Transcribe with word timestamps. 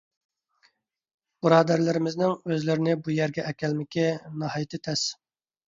بۇرادەرلىرىمىزنىڭ 1.47 2.35
ئۆزلىرىنى 2.39 2.97
بۇ 3.05 3.15
يەرگە 3.21 3.47
ئەكەلمىكى 3.53 4.09
ناھايىتى 4.43 4.85
تەس. 4.91 5.09